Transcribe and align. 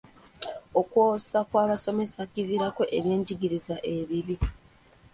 Okwosa 0.79 1.39
kw'abasomesa 1.49 2.21
kiviirako 2.33 2.83
ebyenjigiriza 2.97 3.75
ebibi. 3.95 4.35